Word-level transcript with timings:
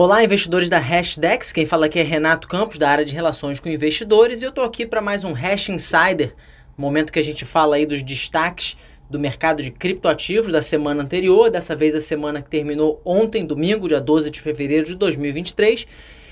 Olá, 0.00 0.22
investidores 0.22 0.70
da 0.70 0.78
Hashdex. 0.78 1.52
Quem 1.52 1.66
fala 1.66 1.86
aqui 1.86 1.98
é 1.98 2.04
Renato 2.04 2.46
Campos, 2.46 2.78
da 2.78 2.88
área 2.88 3.04
de 3.04 3.12
relações 3.12 3.58
com 3.58 3.68
investidores, 3.68 4.40
e 4.40 4.44
eu 4.44 4.50
estou 4.50 4.62
aqui 4.62 4.86
para 4.86 5.00
mais 5.00 5.24
um 5.24 5.32
Hash 5.32 5.70
Insider, 5.70 6.36
momento 6.76 7.12
que 7.12 7.18
a 7.18 7.24
gente 7.24 7.44
fala 7.44 7.74
aí 7.74 7.84
dos 7.84 8.04
destaques 8.04 8.76
do 9.10 9.18
mercado 9.18 9.60
de 9.60 9.72
criptoativos 9.72 10.52
da 10.52 10.62
semana 10.62 11.02
anterior, 11.02 11.50
dessa 11.50 11.74
vez 11.74 11.96
a 11.96 12.00
semana 12.00 12.40
que 12.40 12.48
terminou 12.48 13.02
ontem, 13.04 13.44
domingo, 13.44 13.88
dia 13.88 14.00
12 14.00 14.30
de 14.30 14.40
fevereiro 14.40 14.86
de 14.86 14.94
2023, 14.94 15.84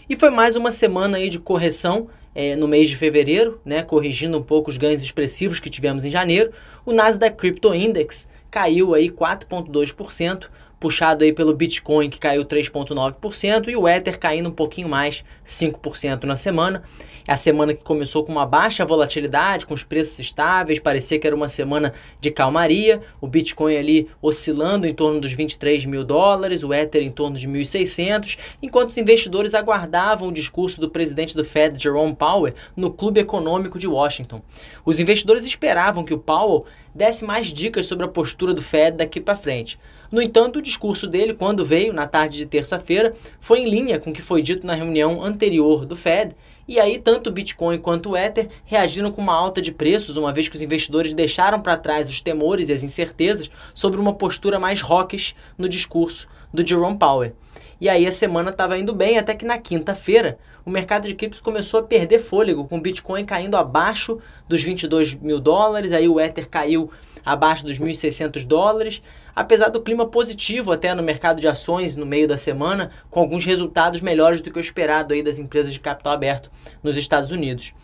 e 0.09 0.15
foi 0.15 0.31
mais 0.31 0.55
uma 0.55 0.71
semana 0.71 1.17
aí 1.17 1.29
de 1.29 1.41
correção 1.41 2.07
é, 2.37 2.55
no 2.55 2.69
mês 2.69 2.89
de 2.89 2.95
fevereiro, 2.95 3.61
né, 3.65 3.83
corrigindo 3.83 4.39
um 4.39 4.45
pouco 4.45 4.71
os 4.71 4.77
ganhos 4.77 5.03
expressivos 5.03 5.59
que 5.59 5.69
tivemos 5.69 6.05
em 6.05 6.11
janeiro. 6.11 6.53
O 6.85 6.93
Nasdaq 6.93 7.37
Crypto 7.37 7.75
Index 7.75 8.29
caiu 8.49 8.95
aí 8.95 9.11
4,2%, 9.11 10.47
puxado 10.79 11.25
aí 11.25 11.33
pelo 11.33 11.55
Bitcoin 11.55 12.11
que 12.11 12.19
caiu 12.19 12.45
3,9% 12.45 13.69
e 13.69 13.77
o 13.77 13.89
Ether 13.89 14.19
caindo 14.19 14.49
um 14.49 14.53
pouquinho 14.53 14.89
mais, 14.89 15.25
5% 15.45 16.25
na 16.25 16.37
semana. 16.37 16.83
É 17.29 17.33
a 17.33 17.37
semana 17.37 17.75
que 17.75 17.83
começou 17.83 18.25
com 18.25 18.31
uma 18.31 18.47
baixa 18.47 18.85
volatilidade, 18.85 19.67
com 19.67 19.75
os 19.75 19.83
preços 19.83 20.17
estáveis, 20.21 20.79
parecia 20.79 21.19
que 21.19 21.27
era 21.27 21.35
uma 21.35 21.49
semana 21.49 21.93
de 22.21 22.31
calmaria, 22.31 23.03
o 23.21 23.27
Bitcoin 23.27 23.77
ali 23.77 24.09
oscilando 24.23 24.87
em 24.87 24.95
torno 24.95 25.21
dos 25.21 25.33
23 25.33 25.87
mil 25.87 26.05
dólares, 26.05 26.63
o 26.63 26.73
Ether 26.73 27.03
em 27.03 27.11
torno 27.11 27.37
de 27.37 27.49
1.600, 27.49 28.39
enquanto 28.63 28.91
os 28.91 28.99
investidores 28.99 29.55
aguardavam 29.55 30.29
o 30.29 30.33
discurso 30.33 30.81
do 30.81 30.89
presidente 30.89 31.35
do 31.35 31.45
Fed, 31.45 31.83
Jerome 31.83 32.15
Powell, 32.15 32.55
no 32.77 32.93
Clube 32.93 33.21
Econômico 33.21 33.77
de 33.77 33.89
Washington. 33.89 34.41
Os 34.85 35.01
investidores 35.01 35.45
esperavam 35.45 36.05
que 36.05 36.15
o 36.15 36.19
Powell 36.19 36.65
desse 36.95 37.25
mais 37.25 37.49
dicas 37.49 37.87
sobre 37.87 38.05
a 38.07 38.09
postura 38.09 38.55
do 38.55 38.63
Fed 38.63 38.99
daqui 38.99 39.21
para 39.21 39.35
frente. 39.35 39.79
No 40.11 40.23
entanto, 40.23 40.63
discurso 40.67 41.07
dele, 41.07 41.33
quando 41.33 41.65
veio 41.65 41.93
na 41.93 42.07
tarde 42.07 42.37
de 42.37 42.47
terça-feira, 42.47 43.15
foi 43.41 43.61
em 43.61 43.71
linha 43.71 43.99
com 43.99 44.11
o 44.11 44.13
que 44.13 44.21
foi 44.21 44.43
dito 44.43 44.67
na 44.67 44.75
reunião 44.75 45.23
anterior 45.23 45.87
do 45.87 45.97
Fed, 45.97 46.35
e 46.69 46.81
aí 46.81 46.99
tanto 46.99 47.31
o 47.31 47.33
Bitcoin 47.33 47.79
quanto 47.79 48.11
o 48.11 48.17
Ether 48.17 48.49
reagiram 48.65 49.13
com 49.13 49.23
uma 49.23 49.35
alta 49.35 49.63
de 49.63 49.71
preços, 49.71 50.17
uma 50.17 50.33
vez 50.33 50.49
que 50.49 50.57
os 50.57 50.63
investidores 50.63 51.15
deixaram 51.15 51.61
para 51.61 51.77
trás 51.77 52.09
os 52.09 52.21
temores 52.21 52.69
e 52.69 52.73
as 52.73 52.83
incertezas 52.83 53.49
sobre 53.73 54.01
uma 54.01 54.13
postura 54.13 54.59
mais 54.59 54.83
hawkish 54.83 55.35
no 55.57 55.69
discurso 55.69 56.29
do 56.53 56.67
Jerome 56.67 56.99
Powell. 56.99 57.33
E 57.81 57.89
aí 57.89 58.07
a 58.07 58.13
semana 58.13 58.51
estava 58.51 58.79
indo 58.79 58.95
bem, 58.95 59.19
até 59.19 59.35
que 59.35 59.45
na 59.45 59.59
quinta-feira 59.59 60.39
o 60.65 60.71
mercado 60.71 61.07
de 61.07 61.15
criptos 61.15 61.41
começou 61.41 61.79
a 61.79 61.83
perder 61.85 62.19
fôlego, 62.19 62.67
com 62.67 62.79
o 62.79 62.81
Bitcoin 62.81 63.25
caindo 63.25 63.57
abaixo 63.57 64.19
dos 64.49 64.63
22 64.63 65.15
mil 65.15 65.39
dólares, 65.39 65.93
aí 65.93 66.09
o 66.09 66.19
Ether 66.19 66.49
caiu 66.49 66.91
abaixo 67.25 67.65
dos 67.65 67.79
1.600 67.79 68.45
dólares, 68.45 69.03
apesar 69.37 69.69
do 69.69 69.83
clima 69.83 70.07
positivo 70.07 70.73
até 70.73 70.95
no 70.95 71.03
mercado 71.03 71.43
de 71.43 71.47
ações 71.47 71.95
no 71.95 72.07
meio 72.07 72.27
da 72.27 72.39
semana, 72.39 72.91
com 73.11 73.21
alguns 73.21 73.45
resultados 73.45 74.01
melhores 74.01 74.41
do 74.41 74.51
que 74.51 74.59
o 74.59 74.61
esperado 74.61 75.13
aí 75.13 75.23
das 75.23 75.39
empresas 75.39 75.75
de 75.75 75.79
capital 75.79 76.15
aberto 76.15 76.51
nos 76.83 76.97
Estados 76.97 77.31
Unidos. 77.31 77.75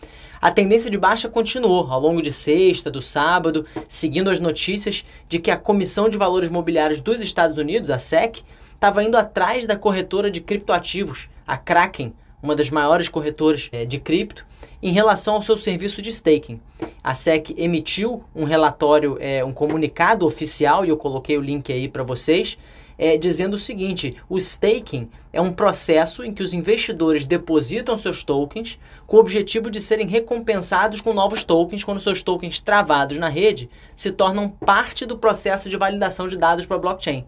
A 0.41 0.51
tendência 0.51 0.89
de 0.89 0.97
baixa 0.97 1.29
continuou 1.29 1.89
ao 1.89 2.01
longo 2.01 2.21
de 2.21 2.33
sexta, 2.33 2.89
do 2.89 3.01
sábado, 3.01 3.65
seguindo 3.87 4.31
as 4.31 4.39
notícias 4.39 5.05
de 5.29 5.37
que 5.39 5.51
a 5.51 5.55
Comissão 5.55 6.09
de 6.09 6.17
Valores 6.17 6.49
Mobiliários 6.49 6.99
dos 6.99 7.21
Estados 7.21 7.57
Unidos, 7.57 7.91
a 7.91 7.99
SEC, 7.99 8.43
estava 8.73 9.03
indo 9.03 9.15
atrás 9.15 9.65
da 9.65 9.77
corretora 9.77 10.29
de 10.29 10.41
criptoativos, 10.41 11.29
a 11.47 11.55
Kraken, 11.55 12.13
uma 12.43 12.55
das 12.55 12.69
maiores 12.69 13.07
corretoras 13.07 13.69
é, 13.71 13.85
de 13.85 13.97
cripto, 13.97 14.45
em 14.81 14.91
relação 14.91 15.35
ao 15.35 15.41
seu 15.41 15.55
serviço 15.55 16.01
de 16.01 16.09
staking. 16.09 16.59
A 17.01 17.13
SEC 17.13 17.55
emitiu 17.57 18.21
um 18.35 18.43
relatório, 18.43 19.17
é, 19.21 19.43
um 19.43 19.53
comunicado 19.53 20.25
oficial, 20.27 20.85
e 20.85 20.89
eu 20.89 20.97
coloquei 20.97 21.37
o 21.37 21.41
link 21.41 21.71
aí 21.71 21.87
para 21.87 22.03
vocês, 22.03 22.57
é, 22.97 23.17
dizendo 23.17 23.55
o 23.55 23.57
seguinte: 23.57 24.15
o 24.29 24.37
staking 24.37 25.09
é 25.31 25.41
um 25.41 25.51
processo 25.51 26.23
em 26.23 26.33
que 26.33 26.43
os 26.43 26.53
investidores 26.53 27.25
depositam 27.25 27.97
seus 27.97 28.23
tokens 28.23 28.79
com 29.05 29.17
o 29.17 29.19
objetivo 29.19 29.69
de 29.69 29.81
serem 29.81 30.07
recompensados 30.07 31.01
com 31.01 31.13
novos 31.13 31.43
tokens 31.43 31.83
quando 31.83 32.01
seus 32.01 32.21
tokens 32.21 32.61
travados 32.61 33.17
na 33.17 33.29
rede 33.29 33.69
se 33.95 34.11
tornam 34.11 34.49
parte 34.49 35.05
do 35.05 35.17
processo 35.17 35.69
de 35.69 35.77
validação 35.77 36.27
de 36.27 36.37
dados 36.37 36.65
para 36.65 36.77
a 36.77 36.79
blockchain. 36.79 37.25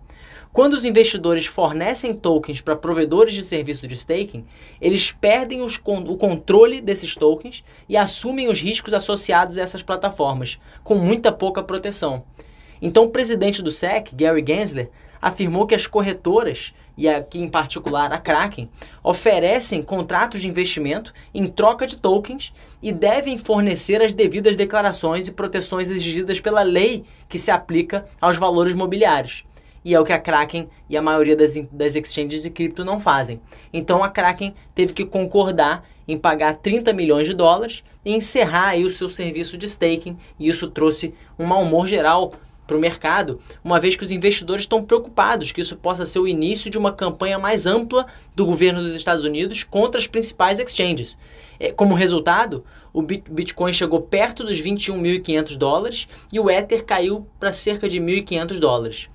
Quando 0.55 0.71
os 0.71 0.85
investidores 0.85 1.45
fornecem 1.45 2.13
tokens 2.13 2.61
para 2.61 2.77
provedores 2.77 3.33
de 3.33 3.43
serviço 3.43 3.85
de 3.89 3.95
staking, 3.95 4.45
eles 4.79 5.11
perdem 5.11 5.61
os, 5.61 5.77
o 5.83 6.15
controle 6.15 6.79
desses 6.79 7.13
tokens 7.13 7.61
e 7.89 7.97
assumem 7.97 8.47
os 8.47 8.61
riscos 8.61 8.93
associados 8.93 9.57
a 9.57 9.61
essas 9.61 9.83
plataformas, 9.83 10.57
com 10.81 10.95
muita 10.95 11.29
pouca 11.29 11.61
proteção. 11.61 12.23
Então, 12.81 13.03
o 13.03 13.09
presidente 13.09 13.61
do 13.61 13.69
SEC, 13.69 14.15
Gary 14.15 14.45
Gensler, 14.47 14.89
afirmou 15.21 15.65
que 15.65 15.75
as 15.75 15.87
corretoras, 15.87 16.73
e 16.97 17.07
aqui 17.07 17.39
em 17.39 17.47
particular 17.49 18.11
a 18.11 18.17
Kraken, 18.17 18.69
oferecem 19.03 19.83
contratos 19.83 20.41
de 20.41 20.47
investimento 20.47 21.13
em 21.33 21.47
troca 21.47 21.85
de 21.85 21.97
tokens 21.97 22.53
e 22.81 22.91
devem 22.91 23.37
fornecer 23.37 24.01
as 24.01 24.13
devidas 24.13 24.55
declarações 24.55 25.27
e 25.27 25.31
proteções 25.31 25.89
exigidas 25.89 26.39
pela 26.39 26.61
lei 26.61 27.03
que 27.27 27.37
se 27.37 27.51
aplica 27.51 28.05
aos 28.19 28.37
valores 28.37 28.73
mobiliários 28.73 29.43
e 29.85 29.93
é 29.93 29.99
o 29.99 30.03
que 30.03 30.11
a 30.11 30.19
Kraken 30.19 30.67
e 30.89 30.97
a 30.97 31.01
maioria 31.01 31.35
das, 31.35 31.53
das 31.71 31.95
exchanges 31.95 32.41
de 32.41 32.49
cripto 32.49 32.83
não 32.83 32.99
fazem. 32.99 33.39
Então 33.71 34.03
a 34.03 34.09
Kraken 34.09 34.55
teve 34.73 34.93
que 34.93 35.05
concordar 35.05 35.85
em 36.07 36.17
pagar 36.17 36.55
30 36.55 36.91
milhões 36.91 37.27
de 37.27 37.35
dólares 37.35 37.83
e 38.03 38.11
encerrar 38.11 38.69
aí 38.69 38.83
o 38.83 38.89
seu 38.89 39.07
serviço 39.07 39.57
de 39.57 39.67
staking, 39.67 40.17
e 40.39 40.49
isso 40.49 40.69
trouxe 40.69 41.13
um 41.37 41.45
mau 41.45 41.61
humor 41.61 41.87
geral 41.87 42.33
para 42.65 42.75
o 42.75 42.79
mercado, 42.79 43.39
uma 43.63 43.79
vez 43.79 43.95
que 43.95 44.03
os 44.03 44.11
investidores 44.11 44.63
estão 44.63 44.83
preocupados 44.83 45.51
que 45.51 45.61
isso 45.61 45.75
possa 45.75 46.05
ser 46.05 46.19
o 46.19 46.27
início 46.27 46.69
de 46.69 46.77
uma 46.77 46.91
campanha 46.91 47.37
mais 47.37 47.65
ampla 47.65 48.05
do 48.35 48.45
governo 48.45 48.81
dos 48.81 48.95
Estados 48.95 49.23
Unidos 49.23 49.63
contra 49.63 49.99
as 49.99 50.07
principais 50.07 50.59
exchanges. 50.59 51.17
É, 51.59 51.71
como 51.71 51.93
resultado, 51.93 52.63
o 52.91 53.01
Bitcoin 53.01 53.71
chegou 53.71 54.01
perto 54.01 54.43
dos 54.43 54.59
21.500 54.59 55.57
dólares 55.57 56.07
e 56.31 56.39
o 56.39 56.49
Ether 56.49 56.83
caiu 56.83 57.27
para 57.39 57.53
cerca 57.53 57.87
de 57.87 57.99
1.500 57.99 58.59
dólares. 58.59 59.09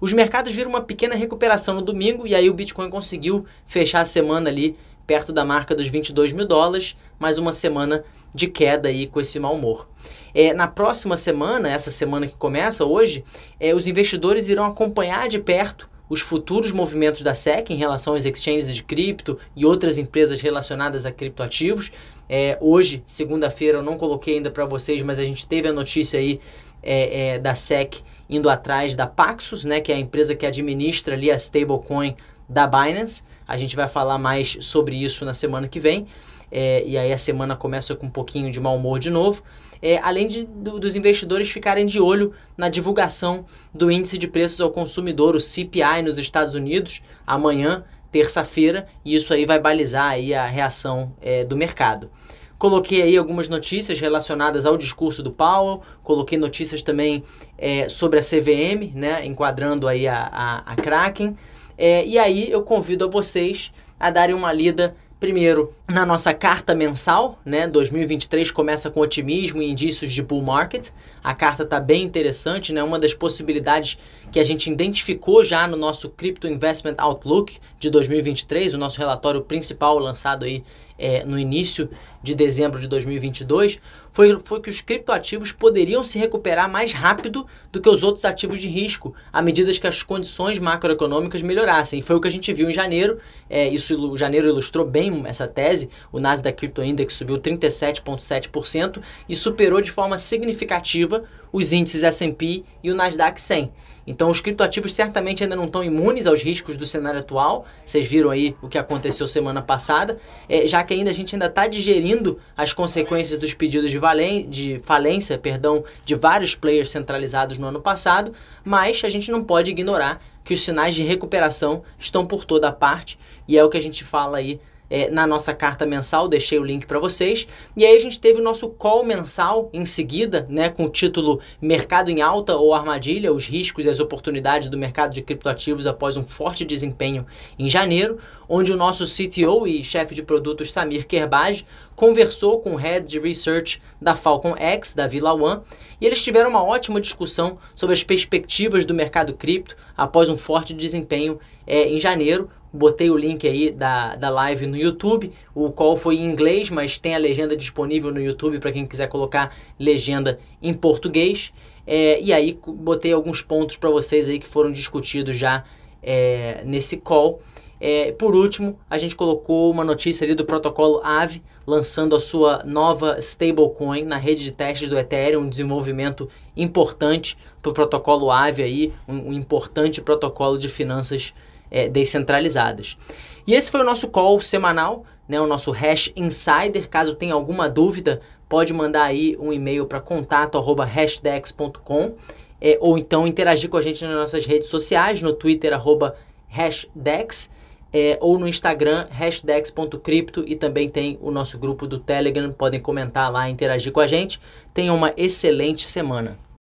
Os 0.00 0.12
mercados 0.12 0.52
viram 0.52 0.70
uma 0.70 0.82
pequena 0.82 1.14
recuperação 1.14 1.74
no 1.74 1.82
domingo 1.82 2.26
e 2.26 2.34
aí 2.34 2.50
o 2.50 2.54
Bitcoin 2.54 2.90
conseguiu 2.90 3.46
fechar 3.66 4.00
a 4.00 4.04
semana 4.04 4.50
ali 4.50 4.76
perto 5.06 5.32
da 5.32 5.44
marca 5.44 5.74
dos 5.74 5.86
22 5.86 6.32
mil 6.32 6.46
dólares, 6.46 6.96
mais 7.18 7.38
uma 7.38 7.52
semana 7.52 8.04
de 8.34 8.48
queda 8.48 8.88
aí 8.88 9.06
com 9.06 9.20
esse 9.20 9.38
mau 9.38 9.54
humor. 9.54 9.88
É, 10.34 10.52
na 10.52 10.66
próxima 10.66 11.16
semana, 11.16 11.70
essa 11.70 11.90
semana 11.90 12.26
que 12.26 12.36
começa 12.36 12.84
hoje, 12.84 13.24
é, 13.60 13.74
os 13.74 13.86
investidores 13.86 14.48
irão 14.48 14.64
acompanhar 14.64 15.28
de 15.28 15.38
perto 15.38 15.88
os 16.08 16.20
futuros 16.20 16.70
movimentos 16.70 17.22
da 17.22 17.34
SEC 17.34 17.70
em 17.70 17.76
relação 17.76 18.14
às 18.14 18.24
exchanges 18.24 18.74
de 18.74 18.82
cripto 18.82 19.38
e 19.56 19.64
outras 19.64 19.96
empresas 19.96 20.40
relacionadas 20.40 21.06
a 21.06 21.12
criptoativos. 21.12 21.90
É, 22.28 22.58
hoje, 22.60 23.02
segunda-feira, 23.06 23.78
eu 23.78 23.82
não 23.82 23.96
coloquei 23.96 24.36
ainda 24.36 24.50
para 24.50 24.66
vocês, 24.66 25.00
mas 25.02 25.18
a 25.18 25.24
gente 25.24 25.46
teve 25.46 25.68
a 25.68 25.72
notícia 25.72 26.18
aí 26.18 26.40
é, 26.82 27.28
é, 27.28 27.38
da 27.38 27.54
SEC 27.54 28.02
indo 28.28 28.48
atrás 28.48 28.94
da 28.94 29.06
Paxos, 29.06 29.64
né, 29.64 29.80
que 29.80 29.92
é 29.92 29.94
a 29.94 29.98
empresa 29.98 30.34
que 30.34 30.44
administra 30.44 31.14
ali 31.14 31.30
a 31.30 31.36
stablecoin 31.36 32.14
da 32.48 32.66
Binance. 32.66 33.22
A 33.46 33.56
gente 33.56 33.76
vai 33.76 33.88
falar 33.88 34.18
mais 34.18 34.56
sobre 34.60 34.96
isso 34.96 35.24
na 35.24 35.34
semana 35.34 35.68
que 35.68 35.80
vem. 35.80 36.06
É, 36.50 36.84
e 36.86 36.96
aí 36.96 37.12
a 37.12 37.18
semana 37.18 37.56
começa 37.56 37.96
com 37.96 38.06
um 38.06 38.10
pouquinho 38.10 38.50
de 38.50 38.60
mau 38.60 38.76
humor 38.76 38.98
de 38.98 39.10
novo. 39.10 39.42
É, 39.82 39.98
além 39.98 40.28
de, 40.28 40.44
do, 40.44 40.78
dos 40.78 40.96
investidores 40.96 41.50
ficarem 41.50 41.84
de 41.84 42.00
olho 42.00 42.32
na 42.56 42.68
divulgação 42.68 43.44
do 43.74 43.90
índice 43.90 44.16
de 44.16 44.28
preços 44.28 44.60
ao 44.60 44.70
consumidor, 44.70 45.34
o 45.34 45.40
CPI 45.40 46.02
nos 46.02 46.16
Estados 46.16 46.54
Unidos, 46.54 47.02
amanhã, 47.26 47.84
terça-feira, 48.10 48.86
e 49.04 49.14
isso 49.16 49.34
aí 49.34 49.44
vai 49.44 49.58
balizar 49.58 50.12
aí 50.12 50.32
a 50.32 50.46
reação 50.46 51.12
é, 51.20 51.44
do 51.44 51.56
mercado. 51.56 52.08
Coloquei 52.56 53.02
aí 53.02 53.16
algumas 53.16 53.48
notícias 53.48 53.98
relacionadas 53.98 54.64
ao 54.64 54.78
discurso 54.78 55.22
do 55.22 55.32
Powell, 55.32 55.82
coloquei 56.02 56.38
notícias 56.38 56.80
também 56.80 57.24
é, 57.58 57.88
sobre 57.88 58.20
a 58.20 58.22
CVM, 58.22 58.92
né, 58.94 59.26
enquadrando 59.26 59.88
aí 59.88 60.06
a, 60.06 60.30
a, 60.32 60.72
a 60.72 60.76
Kraken. 60.76 61.36
É, 61.76 62.06
e 62.06 62.18
aí 62.18 62.50
eu 62.50 62.62
convido 62.62 63.04
a 63.04 63.08
vocês 63.08 63.72
a 63.98 64.10
darem 64.10 64.34
uma 64.34 64.52
lida 64.52 64.94
Primeiro, 65.24 65.72
na 65.88 66.04
nossa 66.04 66.34
carta 66.34 66.74
mensal, 66.74 67.38
né? 67.46 67.66
2023 67.66 68.50
começa 68.50 68.90
com 68.90 69.00
otimismo 69.00 69.62
e 69.62 69.70
indícios 69.70 70.12
de 70.12 70.22
bull 70.22 70.42
market. 70.42 70.90
A 71.22 71.34
carta 71.34 71.62
está 71.62 71.80
bem 71.80 72.02
interessante, 72.02 72.74
né? 72.74 72.82
Uma 72.82 72.98
das 72.98 73.14
possibilidades 73.14 73.96
que 74.30 74.38
a 74.38 74.42
gente 74.42 74.70
identificou 74.70 75.42
já 75.42 75.66
no 75.66 75.78
nosso 75.78 76.10
Crypto 76.10 76.46
Investment 76.46 76.96
Outlook 76.98 77.58
de 77.78 77.88
2023, 77.88 78.74
o 78.74 78.78
nosso 78.78 78.98
relatório 78.98 79.40
principal 79.40 79.98
lançado 79.98 80.44
aí 80.44 80.62
é, 80.98 81.24
no 81.24 81.38
início 81.38 81.88
de 82.22 82.34
dezembro 82.34 82.80
de 82.80 82.88
2022, 82.88 83.78
foi, 84.12 84.38
foi 84.44 84.60
que 84.60 84.70
os 84.70 84.80
criptoativos 84.80 85.50
poderiam 85.50 86.04
se 86.04 86.18
recuperar 86.18 86.70
mais 86.70 86.92
rápido 86.92 87.46
do 87.72 87.80
que 87.80 87.88
os 87.88 88.02
outros 88.02 88.24
ativos 88.24 88.60
de 88.60 88.68
risco, 88.68 89.14
à 89.32 89.42
medida 89.42 89.72
que 89.72 89.86
as 89.86 90.02
condições 90.02 90.58
macroeconômicas 90.58 91.42
melhorassem. 91.42 92.00
Foi 92.00 92.14
o 92.16 92.20
que 92.20 92.28
a 92.28 92.30
gente 92.30 92.52
viu 92.52 92.70
em 92.70 92.72
janeiro, 92.72 93.18
é, 93.50 93.68
isso 93.68 93.98
o 93.98 94.16
janeiro 94.16 94.48
ilustrou 94.48 94.86
bem 94.86 95.24
essa 95.26 95.48
tese, 95.48 95.90
o 96.12 96.20
Nasdaq 96.20 96.56
Crypto 96.56 96.82
Index 96.82 97.14
subiu 97.14 97.38
37,7% 97.38 99.02
e 99.28 99.34
superou 99.34 99.80
de 99.80 99.90
forma 99.90 100.16
significativa 100.16 101.24
os 101.54 101.72
índices 101.72 102.02
S&P 102.02 102.64
e 102.82 102.90
o 102.90 102.96
Nasdaq 102.96 103.40
100. 103.40 103.70
Então 104.04 104.28
os 104.28 104.40
criptoativos 104.40 104.92
certamente 104.92 105.44
ainda 105.44 105.54
não 105.54 105.66
estão 105.66 105.84
imunes 105.84 106.26
aos 106.26 106.42
riscos 106.42 106.76
do 106.76 106.84
cenário 106.84 107.20
atual. 107.20 107.64
Vocês 107.86 108.04
viram 108.06 108.30
aí 108.30 108.56
o 108.60 108.68
que 108.68 108.76
aconteceu 108.76 109.28
semana 109.28 109.62
passada, 109.62 110.18
é, 110.48 110.66
já 110.66 110.82
que 110.82 110.92
ainda 110.92 111.10
a 111.10 111.14
gente 111.14 111.36
ainda 111.36 111.46
está 111.46 111.68
digerindo 111.68 112.40
as 112.56 112.72
consequências 112.72 113.38
dos 113.38 113.54
pedidos 113.54 113.88
de, 113.88 113.98
valen 113.98 114.50
de 114.50 114.80
falência, 114.80 115.38
perdão, 115.38 115.84
de 116.04 116.16
vários 116.16 116.56
players 116.56 116.90
centralizados 116.90 117.56
no 117.56 117.68
ano 117.68 117.80
passado, 117.80 118.32
mas 118.64 119.00
a 119.04 119.08
gente 119.08 119.30
não 119.30 119.44
pode 119.44 119.70
ignorar 119.70 120.20
que 120.42 120.54
os 120.54 120.60
sinais 120.60 120.92
de 120.96 121.04
recuperação 121.04 121.84
estão 122.00 122.26
por 122.26 122.44
toda 122.44 122.72
parte 122.72 123.16
e 123.46 123.56
é 123.56 123.62
o 123.62 123.70
que 123.70 123.78
a 123.78 123.80
gente 123.80 124.04
fala 124.04 124.38
aí 124.38 124.58
é, 124.94 125.10
na 125.10 125.26
nossa 125.26 125.52
carta 125.52 125.84
mensal, 125.84 126.28
deixei 126.28 126.56
o 126.56 126.62
link 126.62 126.86
para 126.86 127.00
vocês. 127.00 127.48
E 127.76 127.84
aí 127.84 127.96
a 127.96 127.98
gente 127.98 128.20
teve 128.20 128.38
o 128.38 128.42
nosso 128.44 128.68
call 128.68 129.04
mensal 129.04 129.68
em 129.72 129.84
seguida, 129.84 130.46
né, 130.48 130.68
com 130.68 130.84
o 130.84 130.88
título 130.88 131.40
Mercado 131.60 132.12
em 132.12 132.22
Alta 132.22 132.54
ou 132.54 132.72
Armadilha, 132.72 133.32
os 133.32 133.44
riscos 133.44 133.84
e 133.84 133.88
as 133.88 133.98
oportunidades 133.98 134.68
do 134.68 134.78
mercado 134.78 135.12
de 135.12 135.20
criptoativos 135.20 135.88
após 135.88 136.16
um 136.16 136.22
forte 136.22 136.64
desempenho 136.64 137.26
em 137.58 137.68
janeiro, 137.68 138.20
onde 138.48 138.72
o 138.72 138.76
nosso 138.76 139.04
CTO 139.04 139.66
e 139.66 139.82
chefe 139.82 140.14
de 140.14 140.22
produtos 140.22 140.72
Samir 140.72 141.08
Kerbaj 141.08 141.66
conversou 141.96 142.60
com 142.60 142.74
o 142.74 142.76
Head 142.76 143.04
de 143.04 143.18
Research 143.18 143.82
da 144.00 144.14
Falcon 144.14 144.54
X, 144.56 144.92
da 144.92 145.08
Vila 145.08 145.34
One, 145.34 145.62
e 146.00 146.06
eles 146.06 146.22
tiveram 146.22 146.50
uma 146.50 146.62
ótima 146.62 147.00
discussão 147.00 147.58
sobre 147.74 147.94
as 147.94 148.04
perspectivas 148.04 148.84
do 148.84 148.94
mercado 148.94 149.34
cripto 149.34 149.76
após 149.96 150.28
um 150.28 150.36
forte 150.36 150.72
desempenho 150.72 151.40
é, 151.66 151.88
em 151.88 151.98
janeiro, 151.98 152.48
botei 152.74 153.08
o 153.08 153.16
link 153.16 153.46
aí 153.46 153.70
da, 153.70 154.16
da 154.16 154.28
live 154.28 154.66
no 154.66 154.76
YouTube, 154.76 155.32
o 155.54 155.70
qual 155.70 155.96
foi 155.96 156.16
em 156.16 156.24
inglês, 156.24 156.70
mas 156.70 156.98
tem 156.98 157.14
a 157.14 157.18
legenda 157.18 157.56
disponível 157.56 158.12
no 158.12 158.20
YouTube 158.20 158.58
para 158.58 158.72
quem 158.72 158.84
quiser 158.84 159.06
colocar 159.06 159.54
legenda 159.78 160.40
em 160.60 160.74
português. 160.74 161.52
É, 161.86 162.20
e 162.20 162.32
aí 162.32 162.58
botei 162.66 163.12
alguns 163.12 163.42
pontos 163.42 163.76
para 163.76 163.90
vocês 163.90 164.28
aí 164.28 164.40
que 164.40 164.48
foram 164.48 164.72
discutidos 164.72 165.36
já 165.36 165.64
é, 166.02 166.62
nesse 166.64 166.96
call. 166.96 167.40
É, 167.80 168.12
por 168.12 168.34
último, 168.34 168.78
a 168.88 168.98
gente 168.98 169.14
colocou 169.14 169.70
uma 169.70 169.84
notícia 169.84 170.24
ali 170.24 170.34
do 170.34 170.44
protocolo 170.44 171.00
AVE, 171.04 171.42
lançando 171.66 172.16
a 172.16 172.20
sua 172.20 172.64
nova 172.64 173.18
stablecoin 173.18 174.04
na 174.04 174.16
rede 174.16 174.42
de 174.42 174.50
testes 174.50 174.88
do 174.88 174.98
Ethereum, 174.98 175.42
um 175.42 175.48
desenvolvimento 175.48 176.28
importante 176.56 177.36
para 177.62 177.70
o 177.70 177.74
protocolo 177.74 178.30
AVE 178.30 178.62
aí, 178.62 178.92
um, 179.06 179.28
um 179.28 179.32
importante 179.32 180.00
protocolo 180.00 180.58
de 180.58 180.68
finanças 180.68 181.34
é, 181.74 181.86
descentralizadas. 181.88 182.96
E 183.44 183.52
esse 183.52 183.68
foi 183.68 183.80
o 183.80 183.84
nosso 183.84 184.06
call 184.06 184.40
semanal, 184.40 185.04
né, 185.28 185.40
o 185.40 185.46
nosso 185.46 185.72
Hash 185.72 186.12
Insider. 186.14 186.88
Caso 186.88 187.16
tenha 187.16 187.34
alguma 187.34 187.68
dúvida, 187.68 188.20
pode 188.48 188.72
mandar 188.72 189.06
aí 189.06 189.36
um 189.40 189.52
e-mail 189.52 189.86
para 189.86 189.98
contato@hashdex.com 189.98 192.14
é, 192.60 192.78
ou 192.80 192.96
então 192.96 193.26
interagir 193.26 193.68
com 193.68 193.76
a 193.76 193.82
gente 193.82 194.04
nas 194.04 194.14
nossas 194.14 194.46
redes 194.46 194.68
sociais, 194.68 195.20
no 195.20 195.32
Twitter 195.32 195.72
arroba 195.72 196.14
hashdex 196.46 197.50
é, 197.92 198.16
ou 198.20 198.38
no 198.38 198.46
Instagram 198.46 199.08
hashdex.cripto 199.10 200.44
e 200.46 200.54
também 200.54 200.88
tem 200.88 201.18
o 201.20 201.32
nosso 201.32 201.58
grupo 201.58 201.88
do 201.88 201.98
Telegram, 201.98 202.52
podem 202.52 202.80
comentar 202.80 203.32
lá, 203.32 203.50
interagir 203.50 203.92
com 203.92 203.98
a 203.98 204.06
gente. 204.06 204.40
Tenham 204.72 204.94
uma 204.94 205.12
excelente 205.16 205.90
semana. 205.90 206.38